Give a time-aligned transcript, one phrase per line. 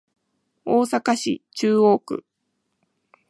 [0.65, 2.25] 大阪市中央区